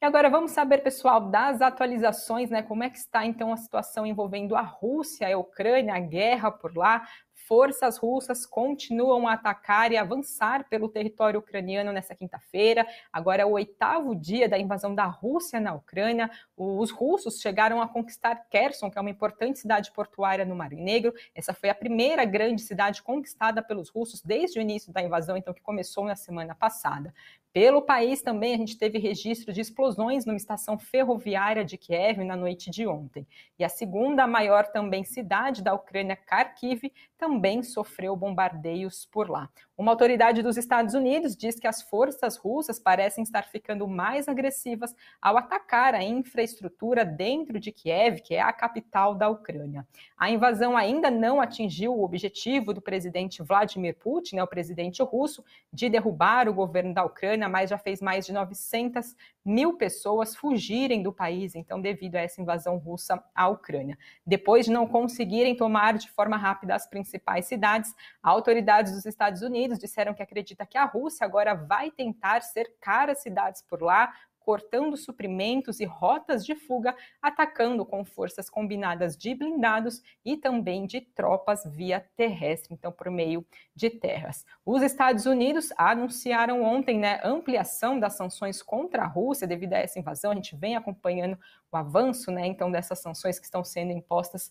E 0.00 0.04
agora 0.04 0.28
vamos 0.28 0.50
saber, 0.50 0.78
pessoal, 0.78 1.20
das 1.20 1.62
atualizações, 1.62 2.50
né? 2.50 2.62
Como 2.62 2.84
é 2.84 2.90
que 2.90 2.98
está 2.98 3.24
então 3.24 3.52
a 3.52 3.56
situação 3.56 4.06
envolvendo 4.06 4.54
a 4.54 4.60
Rússia, 4.60 5.26
a 5.26 5.38
Ucrânia, 5.38 5.94
a 5.94 6.00
guerra 6.00 6.50
por 6.50 6.76
lá 6.76 7.08
forças 7.46 7.96
russas 7.96 8.46
continuam 8.46 9.28
a 9.28 9.34
atacar 9.34 9.92
e 9.92 9.96
avançar 9.96 10.68
pelo 10.68 10.88
território 10.88 11.40
ucraniano 11.40 11.92
nessa 11.92 12.14
quinta-feira. 12.14 12.86
Agora 13.12 13.42
é 13.42 13.44
o 13.44 13.52
oitavo 13.52 14.14
dia 14.14 14.48
da 14.48 14.58
invasão 14.58 14.94
da 14.94 15.04
Rússia 15.04 15.60
na 15.60 15.74
Ucrânia. 15.74 16.30
Os 16.56 16.90
russos 16.90 17.40
chegaram 17.40 17.80
a 17.80 17.88
conquistar 17.88 18.46
Kherson, 18.50 18.90
que 18.90 18.98
é 18.98 19.00
uma 19.00 19.10
importante 19.10 19.58
cidade 19.58 19.92
portuária 19.92 20.44
no 20.44 20.56
Mar 20.56 20.70
Negro. 20.70 21.12
Essa 21.34 21.52
foi 21.52 21.68
a 21.68 21.74
primeira 21.74 22.24
grande 22.24 22.62
cidade 22.62 23.02
conquistada 23.02 23.62
pelos 23.62 23.90
russos 23.90 24.22
desde 24.22 24.58
o 24.58 24.62
início 24.62 24.92
da 24.92 25.02
invasão, 25.02 25.36
então 25.36 25.54
que 25.54 25.62
começou 25.62 26.04
na 26.04 26.16
semana 26.16 26.54
passada. 26.54 27.14
Pelo 27.54 27.80
país 27.80 28.20
também 28.20 28.52
a 28.52 28.56
gente 28.56 28.76
teve 28.76 28.98
registro 28.98 29.52
de 29.52 29.60
explosões 29.60 30.26
numa 30.26 30.36
estação 30.36 30.76
ferroviária 30.76 31.64
de 31.64 31.78
Kiev 31.78 32.24
na 32.24 32.34
noite 32.34 32.68
de 32.68 32.84
ontem. 32.84 33.24
E 33.56 33.62
a 33.62 33.68
segunda 33.68 34.26
maior 34.26 34.66
também 34.72 35.04
cidade 35.04 35.62
da 35.62 35.72
Ucrânia, 35.72 36.16
Kharkiv, 36.16 36.92
também 37.16 37.62
sofreu 37.62 38.16
bombardeios 38.16 39.06
por 39.06 39.30
lá. 39.30 39.48
Uma 39.76 39.90
autoridade 39.90 40.40
dos 40.40 40.56
Estados 40.56 40.94
Unidos 40.94 41.36
diz 41.36 41.58
que 41.58 41.66
as 41.66 41.82
forças 41.82 42.36
russas 42.36 42.78
parecem 42.78 43.24
estar 43.24 43.42
ficando 43.42 43.88
mais 43.88 44.28
agressivas 44.28 44.94
ao 45.20 45.36
atacar 45.36 45.96
a 45.96 46.02
infraestrutura 46.04 47.04
dentro 47.04 47.58
de 47.58 47.72
Kiev, 47.72 48.20
que 48.20 48.36
é 48.36 48.40
a 48.40 48.52
capital 48.52 49.16
da 49.16 49.28
Ucrânia. 49.28 49.84
A 50.16 50.30
invasão 50.30 50.76
ainda 50.76 51.10
não 51.10 51.40
atingiu 51.40 51.92
o 51.92 52.04
objetivo 52.04 52.72
do 52.72 52.80
presidente 52.80 53.42
Vladimir 53.42 53.96
Putin, 53.96 54.36
né, 54.36 54.44
o 54.44 54.46
presidente 54.46 55.02
russo, 55.02 55.44
de 55.72 55.88
derrubar 55.88 56.48
o 56.48 56.54
governo 56.54 56.94
da 56.94 57.04
Ucrânia, 57.04 57.48
mas 57.48 57.70
já 57.70 57.78
fez 57.78 58.00
mais 58.00 58.24
de 58.24 58.32
900 58.32 59.16
mil 59.44 59.76
pessoas 59.76 60.36
fugirem 60.36 61.02
do 61.02 61.12
país, 61.12 61.56
então, 61.56 61.80
devido 61.80 62.14
a 62.14 62.20
essa 62.20 62.40
invasão 62.40 62.78
russa 62.78 63.22
à 63.34 63.48
Ucrânia. 63.48 63.98
Depois 64.24 64.66
de 64.66 64.72
não 64.72 64.86
conseguirem 64.86 65.56
tomar 65.56 65.98
de 65.98 66.08
forma 66.10 66.36
rápida 66.36 66.76
as 66.76 66.86
principais 66.86 67.46
cidades, 67.46 67.92
autoridades 68.22 68.92
dos 68.92 69.04
Estados 69.04 69.42
Unidos 69.42 69.63
Unidos 69.64 69.78
disseram 69.78 70.12
que 70.12 70.22
acredita 70.22 70.66
que 70.66 70.76
a 70.76 70.84
Rússia 70.84 71.24
agora 71.24 71.54
vai 71.54 71.90
tentar 71.90 72.42
cercar 72.42 73.08
as 73.08 73.22
cidades 73.22 73.62
por 73.62 73.80
lá, 73.80 74.12
cortando 74.40 74.94
suprimentos 74.94 75.80
e 75.80 75.86
rotas 75.86 76.44
de 76.44 76.54
fuga, 76.54 76.94
atacando 77.22 77.82
com 77.86 78.04
forças 78.04 78.50
combinadas 78.50 79.16
de 79.16 79.34
blindados 79.34 80.02
e 80.22 80.36
também 80.36 80.84
de 80.86 81.00
tropas 81.00 81.62
via 81.64 82.06
terrestre, 82.14 82.74
então 82.74 82.92
por 82.92 83.10
meio 83.10 83.42
de 83.74 83.88
terras. 83.88 84.44
Os 84.62 84.82
Estados 84.82 85.24
Unidos 85.24 85.72
anunciaram 85.78 86.62
ontem 86.62 86.98
né, 86.98 87.20
ampliação 87.24 87.98
das 87.98 88.18
sanções 88.18 88.62
contra 88.62 89.04
a 89.04 89.06
Rússia 89.06 89.46
devido 89.46 89.72
a 89.72 89.78
essa 89.78 89.98
invasão. 89.98 90.30
A 90.30 90.34
gente 90.34 90.54
vem 90.54 90.76
acompanhando 90.76 91.38
o 91.74 91.80
avanço, 91.80 92.30
né, 92.30 92.46
então 92.46 92.70
dessas 92.70 93.00
sanções 93.00 93.38
que 93.38 93.44
estão 93.44 93.64
sendo 93.64 93.92
impostas 93.92 94.50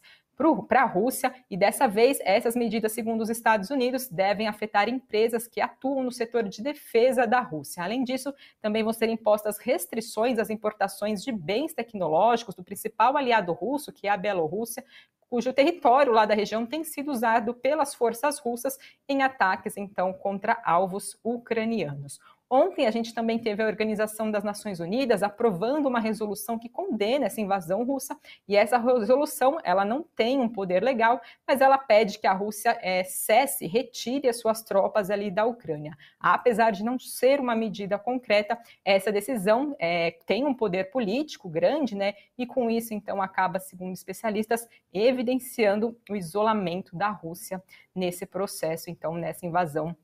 para 0.67 0.81
a 0.81 0.85
Rússia, 0.85 1.33
e 1.49 1.55
dessa 1.55 1.87
vez 1.87 2.17
essas 2.21 2.55
medidas, 2.55 2.91
segundo 2.91 3.21
os 3.21 3.29
Estados 3.29 3.69
Unidos, 3.69 4.07
devem 4.07 4.47
afetar 4.47 4.89
empresas 4.89 5.47
que 5.47 5.61
atuam 5.61 6.03
no 6.03 6.11
setor 6.11 6.43
de 6.49 6.61
defesa 6.61 7.27
da 7.27 7.39
Rússia. 7.39 7.83
Além 7.83 8.03
disso, 8.03 8.33
também 8.59 8.83
vão 8.83 8.91
ser 8.91 9.09
impostas 9.09 9.59
restrições 9.59 10.39
às 10.39 10.49
importações 10.49 11.23
de 11.23 11.31
bens 11.31 11.73
tecnológicos 11.73 12.55
do 12.55 12.63
principal 12.63 13.15
aliado 13.15 13.53
russo, 13.53 13.93
que 13.93 14.07
é 14.07 14.09
a 14.09 14.17
Bielorrússia, 14.17 14.83
cujo 15.29 15.53
território 15.53 16.13
lá 16.13 16.25
da 16.25 16.35
região 16.35 16.65
tem 16.65 16.83
sido 16.83 17.11
usado 17.11 17.53
pelas 17.53 17.95
forças 17.95 18.39
russas 18.39 18.77
em 19.07 19.23
ataques, 19.23 19.77
então, 19.77 20.13
contra 20.13 20.61
alvos 20.63 21.17
ucranianos. 21.23 22.19
Ontem 22.55 22.85
a 22.85 22.91
gente 22.91 23.15
também 23.15 23.39
teve 23.39 23.63
a 23.63 23.65
Organização 23.65 24.29
das 24.29 24.43
Nações 24.43 24.79
Unidas 24.79 25.23
aprovando 25.23 25.87
uma 25.87 25.99
resolução 25.99 26.59
que 26.59 26.69
condena 26.69 27.25
essa 27.25 27.41
invasão 27.41 27.83
russa 27.83 28.15
e 28.47 28.55
essa 28.55 28.77
resolução 28.77 29.57
ela 29.63 29.83
não 29.83 30.03
tem 30.03 30.39
um 30.39 30.47
poder 30.47 30.83
legal, 30.83 31.19
mas 31.47 31.61
ela 31.61 31.79
pede 31.79 32.19
que 32.19 32.27
a 32.27 32.31
Rússia 32.31 32.77
é, 32.79 33.03
cesse, 33.05 33.65
retire 33.65 34.29
as 34.29 34.39
suas 34.39 34.61
tropas 34.61 35.09
ali 35.09 35.31
da 35.31 35.45
Ucrânia. 35.45 35.97
Apesar 36.19 36.69
de 36.69 36.83
não 36.83 36.99
ser 36.99 37.39
uma 37.39 37.55
medida 37.55 37.97
concreta, 37.97 38.55
essa 38.85 39.11
decisão 39.11 39.75
é, 39.79 40.11
tem 40.27 40.45
um 40.45 40.53
poder 40.53 40.91
político 40.91 41.49
grande, 41.49 41.95
né? 41.95 42.13
E 42.37 42.45
com 42.45 42.69
isso 42.69 42.93
então 42.93 43.19
acaba, 43.19 43.59
segundo 43.59 43.95
especialistas, 43.95 44.69
evidenciando 44.93 45.99
o 46.07 46.15
isolamento 46.15 46.95
da 46.95 47.09
Rússia 47.09 47.63
nesse 47.95 48.27
processo, 48.27 48.91
então 48.91 49.15
nessa 49.15 49.43
invasão 49.43 49.97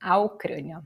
à 0.00 0.18
Ucrânia. 0.18 0.82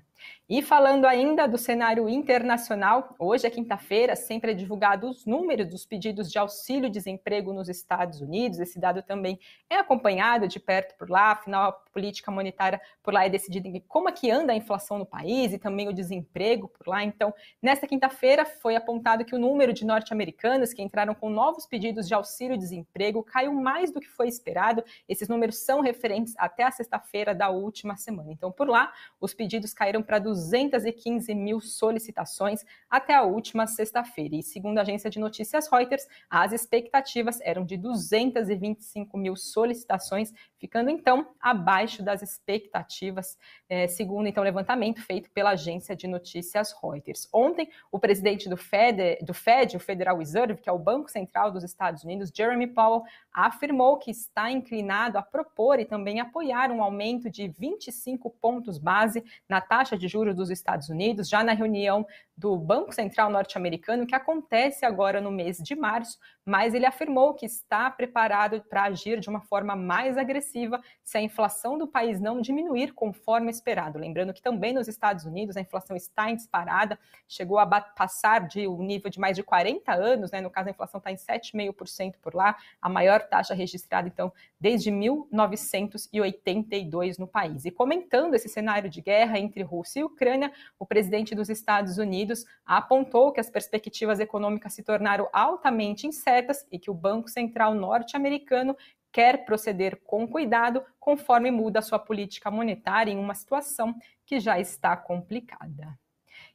E 0.49 0.63
falando 0.63 1.05
ainda 1.05 1.47
do 1.47 1.59
cenário 1.59 2.09
internacional, 2.09 3.15
hoje 3.19 3.47
é 3.47 3.51
quinta-feira, 3.51 4.17
sempre 4.17 4.53
é 4.53 4.55
divulgado 4.55 5.09
os 5.09 5.27
números 5.27 5.69
dos 5.69 5.85
pedidos 5.85 6.31
de 6.31 6.39
auxílio-desemprego 6.39 7.53
nos 7.53 7.69
Estados 7.69 8.21
Unidos. 8.21 8.59
Esse 8.59 8.81
dado 8.81 9.03
também 9.03 9.39
é 9.69 9.77
acompanhado 9.77 10.49
de 10.49 10.59
perto 10.59 10.97
por 10.97 11.11
lá, 11.11 11.33
afinal 11.33 11.69
a 11.69 11.73
política 11.73 12.31
monetária 12.31 12.81
por 13.03 13.13
lá 13.13 13.27
é 13.27 13.29
decidida 13.29 13.69
em 13.69 13.81
como 13.81 14.09
é 14.09 14.13
que 14.13 14.31
anda 14.31 14.53
a 14.53 14.57
inflação 14.57 14.99
no 14.99 15.05
país 15.05 15.53
e 15.53 15.59
também 15.59 15.89
o 15.89 15.93
desemprego 15.93 16.69
por 16.69 16.89
lá. 16.89 17.05
Então, 17.05 17.35
nesta 17.61 17.87
quinta-feira 17.87 18.47
foi 18.47 18.75
apontado 18.75 19.25
que 19.25 19.35
o 19.35 19.39
número 19.39 19.73
de 19.73 19.85
norte-americanos 19.85 20.73
que 20.73 20.83
entraram 20.83 21.15
com 21.15 21.29
novos 21.29 21.67
pedidos 21.67 22.09
de 22.09 22.15
auxílio-desemprego 22.15 23.23
caiu 23.23 23.53
mais 23.53 23.91
do 23.91 24.01
que 24.01 24.09
foi 24.09 24.29
esperado. 24.29 24.83
Esses 25.09 25.29
números 25.29 25.59
são 25.59 25.81
referentes 25.81 26.35
até 26.39 26.63
a 26.63 26.71
sexta-feira 26.71 27.35
da 27.35 27.51
última 27.51 27.97
semana. 27.97 28.33
Então, 28.33 28.51
por 28.51 28.69
lá, 28.69 28.93
os 29.21 29.35
pedidos 29.35 29.75
caíram 29.75 30.03
para 30.09 30.19
215 30.19 31.35
mil 31.35 31.61
solicitações 31.61 32.65
até 32.89 33.15
a 33.15 33.23
última 33.23 33.67
sexta-feira. 33.67 34.37
E 34.37 34.43
segundo 34.43 34.79
a 34.79 34.81
agência 34.81 35.11
de 35.11 35.19
notícias 35.19 35.69
Reuters, 35.71 36.09
as 36.31 36.51
expectativas 36.51 37.39
eram 37.43 37.63
de 37.63 37.77
225 37.77 39.19
mil 39.19 39.37
solicitações, 39.37 40.33
ficando 40.57 40.89
então 40.89 41.29
abaixo 41.39 42.03
das 42.03 42.23
expectativas, 42.23 43.37
é, 43.69 43.87
segundo 43.87 44.27
então 44.27 44.41
o 44.41 44.45
levantamento 44.45 45.03
feito 45.03 45.31
pela 45.31 45.51
agência 45.51 45.95
de 45.95 46.09
notícias 46.09 46.75
Reuters. 46.83 47.29
Ontem, 47.31 47.69
o 47.93 47.99
presidente 47.99 48.49
do 48.49 48.57
Fed, 48.57 49.19
do 49.23 49.35
Fed, 49.35 49.77
o 49.77 49.81
Federal 49.81 50.17
Reserve, 50.17 50.57
que 50.57 50.71
é 50.71 50.73
o 50.73 50.79
Banco 50.79 51.11
Central 51.11 51.53
dos 51.53 51.63
Estados 51.63 52.03
Unidos, 52.03 52.33
Jeremy 52.35 52.69
Powell, 52.69 53.03
afirmou 53.31 53.99
que 53.99 54.11
está 54.11 54.51
inclinado 54.51 55.19
a 55.19 55.23
propor 55.23 55.79
e 55.79 55.85
também 55.85 56.19
apoiar 56.19 56.71
um 56.71 56.83
aumento 56.83 57.29
de 57.29 57.47
25 57.47 58.31
pontos 58.31 58.79
base 58.79 59.23
na 59.47 59.61
taxa 59.61 59.98
de 59.99 60.09
juros 60.09 60.35
dos 60.35 60.51
Estados 60.51 60.89
Unidos, 60.89 61.29
já 61.29 61.43
na 61.43 61.53
reunião 61.53 62.07
do 62.37 62.57
Banco 62.57 62.95
Central 62.95 63.31
norte-americano, 63.31 64.07
que 64.07 64.15
acontece 64.15 64.87
agora 64.87 65.21
no 65.21 65.31
mês 65.31 65.59
de 65.59 65.75
março, 65.75 66.19
mas 66.49 66.73
ele 66.73 66.87
afirmou 66.87 67.35
que 67.35 67.45
está 67.45 67.91
preparado 67.91 68.65
para 68.71 68.85
agir 68.85 69.21
de 69.21 69.29
uma 69.29 69.43
forma 69.43 69.77
mais 69.77 70.17
agressiva 70.17 70.81
se 71.05 71.19
a 71.19 71.21
inflação 71.21 71.77
do 71.77 71.87
país 71.87 72.19
não 72.19 72.41
diminuir 72.41 72.95
conforme 72.95 73.51
esperado. 73.51 73.99
Lembrando 73.99 74.33
que 74.33 74.41
também 74.41 74.73
nos 74.73 74.89
Estados 74.89 75.27
Unidos 75.27 75.59
a 75.59 75.61
inflação 75.61 75.95
está 75.95 76.31
em 76.31 76.37
disparada, 76.37 76.99
chegou 77.29 77.59
a 77.59 77.67
passar 77.67 78.49
de 78.49 78.67
um 78.67 78.83
nível 78.83 79.11
de 79.11 79.21
mais 79.21 79.37
de 79.37 79.43
40 79.43 79.93
anos, 79.93 80.31
né? 80.31 80.41
no 80.41 80.49
caso 80.49 80.69
a 80.69 80.71
inflação 80.71 80.97
está 80.97 81.13
em 81.13 81.17
7,5% 81.17 82.15
por 82.23 82.35
lá, 82.35 82.57
a 82.81 82.89
maior 82.89 83.21
taxa 83.29 83.53
registrada, 83.53 84.09
então, 84.09 84.33
desde 84.59 84.91
1982 84.91 87.19
no 87.19 87.27
país. 87.27 87.67
E 87.67 87.71
comentando 87.71 88.33
esse 88.33 88.49
cenário 88.49 88.89
de 88.89 89.03
guerra 89.03 89.39
entre 89.39 89.63
Rússia 89.63 90.01
e 90.01 90.05
Ucrânia, 90.05 90.51
o 90.79 90.87
presidente 90.87 91.35
dos 91.35 91.51
Estados 91.51 91.99
Unidos 91.99 92.47
apontou 92.65 93.33
que 93.33 93.41
as 93.41 93.51
perspectivas 93.51 94.19
econômicas 94.19 94.73
se 94.73 94.83
tornaram 94.83 95.29
altamente 95.31 96.07
incertas 96.07 96.38
e 96.71 96.79
que 96.79 96.91
o 96.91 96.95
Banco 96.95 97.29
Central 97.29 97.75
norte-americano 97.75 98.77
quer 99.13 99.45
proceder 99.45 100.01
com 100.05 100.27
cuidado 100.29 100.83
conforme 101.01 101.51
muda 101.51 101.83
sua 101.83 101.99
política 101.99 102.51
monetária 102.51 103.11
em 103.11 103.19
uma 103.19 103.35
situação 103.35 103.95
que 104.27 104.39
já 104.39 104.59
está 104.61 104.97
complicada. 104.97 105.99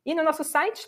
E 0.06 0.16
no 0.16 0.24
nosso 0.24 0.44
site, 0.44 0.88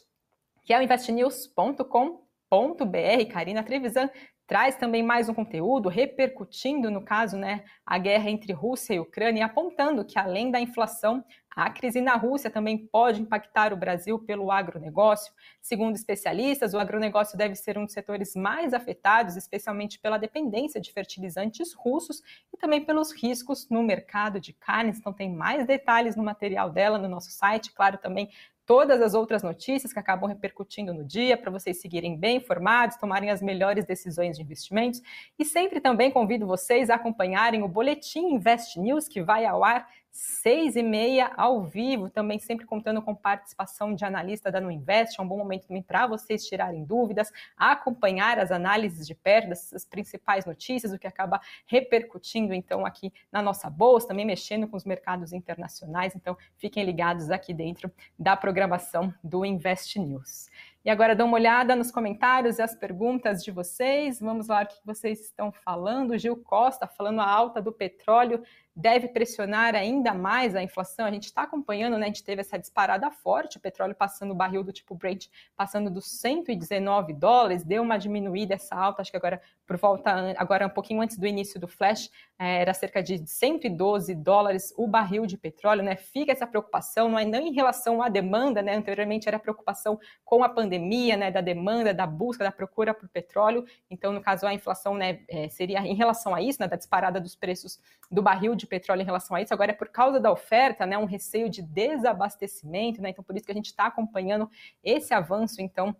que 0.63 0.73
é 0.73 0.79
o 0.79 0.81
investnews.com.br, 0.81 3.31
Karina 3.31 3.63
Trevisan 3.63 4.09
traz 4.51 4.75
também 4.75 5.01
mais 5.01 5.29
um 5.29 5.33
conteúdo 5.33 5.87
repercutindo, 5.87 6.91
no 6.91 7.01
caso, 7.01 7.37
né, 7.37 7.63
a 7.85 7.97
guerra 7.97 8.29
entre 8.29 8.51
Rússia 8.51 8.93
e 8.93 8.99
Ucrânia, 8.99 9.45
apontando 9.45 10.03
que 10.03 10.19
além 10.19 10.51
da 10.51 10.59
inflação, 10.59 11.23
a 11.55 11.69
crise 11.69 12.01
na 12.01 12.17
Rússia 12.17 12.49
também 12.49 12.77
pode 12.77 13.21
impactar 13.21 13.71
o 13.71 13.77
Brasil 13.77 14.19
pelo 14.19 14.51
agronegócio. 14.51 15.31
Segundo 15.61 15.95
especialistas, 15.95 16.73
o 16.73 16.79
agronegócio 16.79 17.37
deve 17.37 17.55
ser 17.55 17.77
um 17.77 17.85
dos 17.85 17.93
setores 17.93 18.35
mais 18.35 18.73
afetados, 18.73 19.37
especialmente 19.37 19.97
pela 19.97 20.17
dependência 20.17 20.81
de 20.81 20.91
fertilizantes 20.91 21.73
russos 21.73 22.21
e 22.53 22.57
também 22.57 22.83
pelos 22.83 23.13
riscos 23.13 23.69
no 23.69 23.81
mercado 23.81 24.37
de 24.37 24.51
carnes. 24.51 24.97
Então, 24.97 25.13
tem 25.13 25.33
mais 25.33 25.65
detalhes 25.65 26.17
no 26.17 26.23
material 26.23 26.69
dela 26.69 26.97
no 26.97 27.07
nosso 27.07 27.31
site. 27.31 27.71
Claro, 27.73 27.97
também 27.99 28.29
todas 28.71 29.01
as 29.01 29.13
outras 29.13 29.43
notícias 29.43 29.91
que 29.91 29.99
acabam 29.99 30.29
repercutindo 30.29 30.93
no 30.93 31.03
dia, 31.03 31.35
para 31.35 31.51
vocês 31.51 31.81
seguirem 31.81 32.15
bem 32.15 32.37
informados, 32.37 32.95
tomarem 32.95 33.29
as 33.29 33.41
melhores 33.41 33.83
decisões 33.83 34.37
de 34.37 34.43
investimentos. 34.43 35.01
E 35.37 35.43
sempre 35.43 35.81
também 35.81 36.09
convido 36.09 36.47
vocês 36.47 36.89
a 36.89 36.95
acompanharem 36.95 37.63
o 37.63 37.67
Boletim 37.67 38.33
Invest 38.33 38.79
News, 38.79 39.09
que 39.09 39.21
vai 39.21 39.45
ao 39.45 39.61
ar 39.61 39.89
seis 40.11 40.75
e 40.75 40.83
meia 40.83 41.31
ao 41.37 41.63
vivo, 41.63 42.09
também 42.09 42.37
sempre 42.37 42.65
contando 42.65 43.01
com 43.01 43.15
participação 43.15 43.95
de 43.95 44.03
analista 44.03 44.51
da 44.51 44.59
Nuinvest. 44.59 45.19
É 45.19 45.23
um 45.23 45.27
bom 45.27 45.37
momento 45.37 45.67
também 45.67 45.81
para 45.81 46.05
vocês 46.05 46.45
tirarem 46.45 46.83
dúvidas, 46.83 47.31
acompanhar 47.55 48.37
as 48.37 48.51
análises 48.51 49.07
de 49.07 49.15
perto 49.15 49.49
das 49.49 49.85
principais 49.89 50.45
notícias, 50.45 50.91
o 50.91 50.99
que 50.99 51.07
acaba 51.07 51.39
repercutindo 51.65 52.53
então 52.53 52.85
aqui 52.85 53.11
na 53.31 53.41
nossa 53.41 53.69
bolsa, 53.69 54.09
também 54.09 54.25
mexendo 54.25 54.67
com 54.67 54.75
os 54.75 54.85
mercados 54.85 55.31
internacionais. 55.31 56.15
Então 56.15 56.37
fiquem 56.57 56.83
ligados 56.83 57.31
aqui 57.31 57.53
dentro 57.53 57.91
da 58.19 58.35
programação 58.35 59.13
do 59.23 59.45
Invest 59.45 59.97
News. 59.97 60.49
E 60.83 60.89
agora 60.89 61.15
dá 61.15 61.23
uma 61.23 61.35
olhada 61.35 61.75
nos 61.75 61.91
comentários 61.91 62.57
e 62.57 62.61
as 62.61 62.73
perguntas 62.73 63.43
de 63.43 63.51
vocês. 63.51 64.19
Vamos 64.19 64.47
lá 64.47 64.63
o 64.63 64.65
que 64.65 64.79
vocês 64.83 65.21
estão 65.21 65.51
falando. 65.51 66.17
Gil 66.17 66.35
Costa 66.35 66.87
falando 66.87 67.21
a 67.21 67.29
alta 67.29 67.61
do 67.61 67.71
petróleo 67.71 68.41
deve 68.75 69.07
pressionar 69.09 69.75
ainda 69.75 70.11
mais 70.13 70.55
a 70.55 70.63
inflação. 70.63 71.05
A 71.05 71.11
gente 71.11 71.25
está 71.25 71.43
acompanhando, 71.43 71.97
né? 71.99 72.05
A 72.05 72.07
gente 72.07 72.23
teve 72.23 72.41
essa 72.41 72.57
disparada 72.57 73.11
forte, 73.11 73.57
o 73.57 73.59
petróleo 73.59 73.93
passando 73.93 74.31
o 74.31 74.35
barril 74.35 74.63
do 74.63 74.73
tipo 74.73 74.95
Brent, 74.95 75.27
passando 75.55 75.91
dos 75.91 76.19
119 76.19 77.13
dólares, 77.13 77.63
deu 77.63 77.83
uma 77.83 77.97
diminuída 77.97 78.55
essa 78.55 78.75
alta, 78.75 79.03
acho 79.03 79.11
que 79.11 79.17
agora 79.17 79.39
por 79.71 79.77
volta, 79.77 80.35
agora 80.37 80.67
um 80.67 80.69
pouquinho 80.69 80.99
antes 80.99 81.17
do 81.17 81.25
início 81.25 81.57
do 81.57 81.65
flash, 81.65 82.11
é, 82.37 82.61
era 82.61 82.73
cerca 82.73 83.01
de 83.01 83.25
112 83.25 84.13
dólares 84.15 84.73
o 84.75 84.85
barril 84.85 85.25
de 85.25 85.37
petróleo, 85.37 85.81
né? 85.81 85.95
Fica 85.95 86.33
essa 86.33 86.45
preocupação, 86.45 87.07
não 87.07 87.17
é 87.17 87.23
nem 87.23 87.47
em 87.47 87.53
relação 87.53 88.01
à 88.01 88.09
demanda, 88.09 88.61
né? 88.61 88.75
Anteriormente 88.75 89.29
era 89.29 89.39
preocupação 89.39 89.97
com 90.25 90.43
a 90.43 90.49
pandemia, 90.49 91.15
né? 91.15 91.31
Da 91.31 91.39
demanda, 91.39 91.93
da 91.93 92.05
busca, 92.05 92.43
da 92.43 92.51
procura 92.51 92.93
por 92.93 93.07
petróleo. 93.07 93.63
Então, 93.89 94.11
no 94.11 94.19
caso, 94.19 94.45
a 94.45 94.53
inflação, 94.53 94.93
né? 94.93 95.21
É, 95.29 95.47
seria 95.47 95.79
em 95.79 95.95
relação 95.95 96.35
a 96.35 96.41
isso, 96.41 96.61
né? 96.61 96.67
Da 96.67 96.75
disparada 96.75 97.21
dos 97.21 97.33
preços 97.33 97.79
do 98.11 98.21
barril 98.21 98.55
de 98.55 98.67
petróleo 98.67 99.03
em 99.03 99.05
relação 99.05 99.37
a 99.37 99.41
isso, 99.41 99.53
agora 99.53 99.71
é 99.71 99.73
por 99.75 99.87
causa 99.87 100.19
da 100.19 100.29
oferta, 100.29 100.85
né, 100.85 100.97
um 100.97 101.05
receio 101.05 101.49
de 101.49 101.61
desabastecimento, 101.61 103.01
né, 103.01 103.09
então 103.09 103.23
por 103.23 103.37
isso 103.37 103.45
que 103.45 103.51
a 103.53 103.55
gente 103.55 103.67
está 103.67 103.85
acompanhando 103.85 104.49
esse 104.83 105.13
avanço, 105.13 105.61
então, 105.61 105.95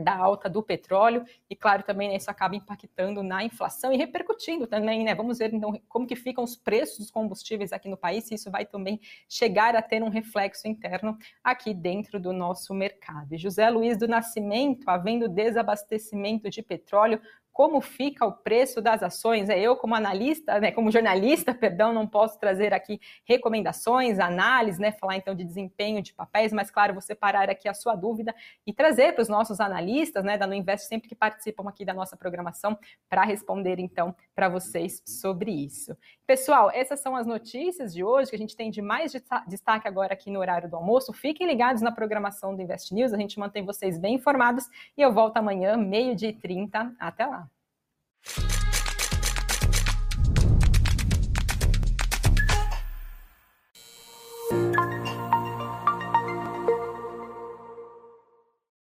da 0.00 0.16
alta 0.16 0.48
do 0.48 0.62
petróleo 0.62 1.24
e 1.48 1.54
claro 1.54 1.82
também 1.82 2.08
né, 2.08 2.16
isso 2.16 2.30
acaba 2.30 2.56
impactando 2.56 3.22
na 3.22 3.44
inflação 3.44 3.92
e 3.92 3.96
repercutindo 3.96 4.66
também, 4.66 5.04
né? 5.04 5.14
Vamos 5.14 5.38
ver 5.38 5.52
então 5.52 5.80
como 5.88 6.06
que 6.06 6.16
ficam 6.16 6.42
os 6.42 6.56
preços 6.56 6.98
dos 6.98 7.10
combustíveis 7.10 7.72
aqui 7.72 7.88
no 7.88 7.96
país, 7.96 8.24
se 8.24 8.34
isso 8.34 8.50
vai 8.50 8.64
também 8.64 9.00
chegar 9.28 9.76
a 9.76 9.82
ter 9.82 10.02
um 10.02 10.08
reflexo 10.08 10.66
interno 10.66 11.16
aqui 11.42 11.74
dentro 11.74 12.18
do 12.18 12.32
nosso 12.32 12.74
mercado. 12.74 13.34
E 13.34 13.38
José 13.38 13.68
Luiz 13.70 13.98
do 13.98 14.08
Nascimento, 14.08 14.88
havendo 14.88 15.28
desabastecimento 15.28 16.50
de 16.50 16.62
petróleo, 16.62 17.20
como 17.60 17.82
fica 17.82 18.24
o 18.24 18.32
preço 18.32 18.80
das 18.80 19.02
ações. 19.02 19.50
É 19.50 19.60
eu, 19.60 19.76
como 19.76 19.94
analista, 19.94 20.58
né, 20.58 20.72
como 20.72 20.90
jornalista, 20.90 21.52
perdão, 21.52 21.92
não 21.92 22.06
posso 22.06 22.40
trazer 22.40 22.72
aqui 22.72 22.98
recomendações, 23.22 24.18
análise, 24.18 24.80
né, 24.80 24.92
falar 24.92 25.18
então 25.18 25.34
de 25.34 25.44
desempenho 25.44 26.00
de 26.00 26.14
papéis, 26.14 26.54
mas 26.54 26.70
claro, 26.70 26.94
vou 26.94 27.02
separar 27.02 27.50
aqui 27.50 27.68
a 27.68 27.74
sua 27.74 27.94
dúvida 27.94 28.34
e 28.66 28.72
trazer 28.72 29.12
para 29.12 29.20
os 29.20 29.28
nossos 29.28 29.60
analistas, 29.60 30.24
né, 30.24 30.38
da 30.38 30.46
No 30.46 30.54
Invest 30.54 30.88
sempre 30.88 31.06
que 31.06 31.14
participam 31.14 31.68
aqui 31.68 31.84
da 31.84 31.92
nossa 31.92 32.16
programação 32.16 32.78
para 33.10 33.24
responder 33.24 33.78
então 33.78 34.16
para 34.34 34.48
vocês 34.48 35.02
sobre 35.04 35.50
isso. 35.50 35.94
Pessoal, 36.30 36.70
essas 36.72 37.00
são 37.00 37.16
as 37.16 37.26
notícias 37.26 37.92
de 37.92 38.04
hoje 38.04 38.30
que 38.30 38.36
a 38.36 38.38
gente 38.38 38.54
tem 38.54 38.70
de 38.70 38.80
mais 38.80 39.10
destaque 39.48 39.88
agora 39.88 40.12
aqui 40.12 40.30
no 40.30 40.38
horário 40.38 40.70
do 40.70 40.76
almoço. 40.76 41.12
Fiquem 41.12 41.44
ligados 41.44 41.82
na 41.82 41.90
programação 41.90 42.54
do 42.54 42.62
Invest 42.62 42.94
News, 42.94 43.12
a 43.12 43.16
gente 43.16 43.36
mantém 43.36 43.66
vocês 43.66 43.98
bem 43.98 44.14
informados 44.14 44.68
e 44.96 45.02
eu 45.02 45.12
volto 45.12 45.38
amanhã, 45.38 45.76
meio-dia 45.76 46.28
e 46.28 46.32
30. 46.32 46.94
Até 47.00 47.26
lá. 47.26 47.50